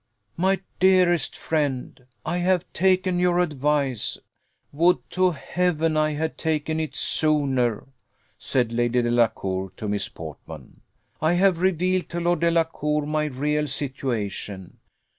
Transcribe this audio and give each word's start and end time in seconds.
"My 0.35 0.59
dearest 0.79 1.37
friend, 1.37 2.07
I 2.25 2.37
have 2.39 2.65
taken 2.73 3.19
your 3.19 3.37
advice: 3.37 4.17
would 4.71 4.97
to 5.11 5.29
Heaven 5.29 5.95
I 5.95 6.13
had 6.13 6.39
taken 6.39 6.79
it 6.79 6.95
sooner!" 6.95 7.85
said 8.39 8.71
Lady 8.73 9.03
Delacour 9.03 9.71
to 9.77 9.87
Miss 9.87 10.09
Portman. 10.09 10.81
"I 11.21 11.33
have 11.33 11.59
revealed 11.59 12.09
to 12.09 12.19
Lord 12.19 12.39
Delacour 12.39 13.05
my 13.05 13.25
real 13.25 13.67
situation. 13.67 14.79